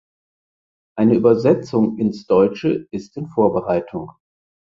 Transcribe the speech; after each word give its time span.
Eine 0.97 1.13
Übersetzung 1.13 1.99
ins 1.99 2.25
Deutsche 2.25 2.87
ist 2.89 3.17
in 3.17 3.27
Vorbereitung. 3.27 4.09